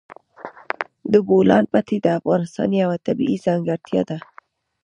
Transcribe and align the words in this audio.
د 1.11 1.13
بولان 1.27 1.63
پټي 1.71 1.97
د 2.01 2.07
افغانستان 2.19 2.69
یوه 2.81 2.97
طبیعي 3.07 3.37
ځانګړتیا 3.45 4.01
ده. 4.09 4.17